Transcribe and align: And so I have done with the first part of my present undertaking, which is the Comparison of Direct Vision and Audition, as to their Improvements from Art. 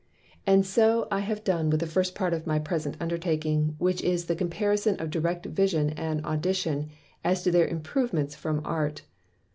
And 0.47 0.65
so 0.65 1.07
I 1.11 1.19
have 1.19 1.43
done 1.43 1.69
with 1.69 1.79
the 1.79 1.85
first 1.85 2.15
part 2.15 2.33
of 2.33 2.47
my 2.47 2.57
present 2.57 2.97
undertaking, 2.99 3.75
which 3.77 4.01
is 4.01 4.25
the 4.25 4.35
Comparison 4.35 4.95
of 4.99 5.11
Direct 5.11 5.45
Vision 5.45 5.91
and 5.91 6.25
Audition, 6.25 6.89
as 7.23 7.43
to 7.43 7.51
their 7.51 7.67
Improvements 7.67 8.33
from 8.33 8.61
Art. 8.65 9.03